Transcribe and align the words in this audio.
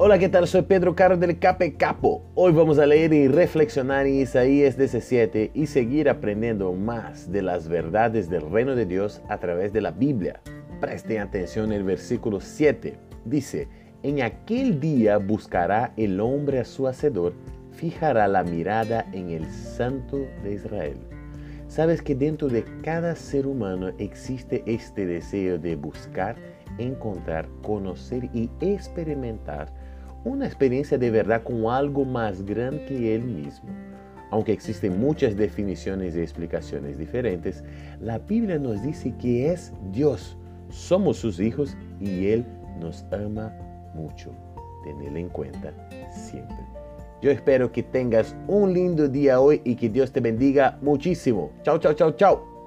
Hola, 0.00 0.20
¿qué 0.20 0.28
tal? 0.28 0.46
Soy 0.46 0.62
Pedro 0.62 0.94
Caro 0.94 1.16
del 1.16 1.40
Cape 1.40 1.74
Capo. 1.74 2.22
Hoy 2.36 2.52
vamos 2.52 2.78
a 2.78 2.86
leer 2.86 3.12
y 3.12 3.26
reflexionar 3.26 4.06
en 4.06 4.20
Isaías 4.20 4.78
17 4.78 5.50
y 5.52 5.66
seguir 5.66 6.08
aprendiendo 6.08 6.72
más 6.72 7.32
de 7.32 7.42
las 7.42 7.66
verdades 7.66 8.30
del 8.30 8.48
reino 8.48 8.76
de 8.76 8.86
Dios 8.86 9.20
a 9.28 9.38
través 9.38 9.72
de 9.72 9.80
la 9.80 9.90
Biblia. 9.90 10.40
Presten 10.80 11.18
atención 11.18 11.72
el 11.72 11.82
versículo 11.82 12.40
7. 12.40 12.96
Dice, 13.24 13.66
en 14.04 14.22
aquel 14.22 14.78
día 14.78 15.18
buscará 15.18 15.94
el 15.96 16.20
hombre 16.20 16.60
a 16.60 16.64
su 16.64 16.86
hacedor, 16.86 17.32
fijará 17.72 18.28
la 18.28 18.44
mirada 18.44 19.04
en 19.12 19.30
el 19.30 19.50
Santo 19.50 20.28
de 20.44 20.54
Israel. 20.54 20.98
Sabes 21.66 22.02
que 22.02 22.14
dentro 22.14 22.46
de 22.46 22.62
cada 22.82 23.16
ser 23.16 23.48
humano 23.48 23.88
existe 23.98 24.62
este 24.64 25.06
deseo 25.06 25.58
de 25.58 25.74
buscar, 25.74 26.36
encontrar, 26.78 27.48
conocer 27.62 28.30
y 28.32 28.48
experimentar 28.60 29.88
una 30.24 30.46
experiencia 30.46 30.98
de 30.98 31.10
verdad 31.10 31.42
con 31.42 31.66
algo 31.66 32.04
más 32.04 32.44
grande 32.44 32.84
que 32.86 33.14
él 33.14 33.24
mismo. 33.24 33.70
Aunque 34.30 34.52
existen 34.52 35.00
muchas 35.00 35.36
definiciones 35.36 36.14
y 36.14 36.20
explicaciones 36.20 36.98
diferentes, 36.98 37.64
la 38.00 38.18
Biblia 38.18 38.58
nos 38.58 38.82
dice 38.82 39.14
que 39.18 39.50
es 39.50 39.72
Dios, 39.90 40.36
somos 40.70 41.16
sus 41.16 41.40
hijos 41.40 41.76
y 41.98 42.26
Él 42.26 42.44
nos 42.78 43.06
ama 43.10 43.52
mucho. 43.94 44.30
Tenedlo 44.84 45.18
en 45.18 45.28
cuenta 45.28 45.72
siempre. 46.10 46.56
Yo 47.20 47.30
espero 47.30 47.72
que 47.72 47.82
tengas 47.82 48.36
un 48.46 48.72
lindo 48.72 49.08
día 49.08 49.40
hoy 49.40 49.60
y 49.64 49.74
que 49.74 49.88
Dios 49.88 50.12
te 50.12 50.20
bendiga 50.20 50.78
muchísimo. 50.82 51.50
Chao, 51.62 51.78
chao, 51.78 51.94
chao, 51.94 52.12
chao. 52.12 52.57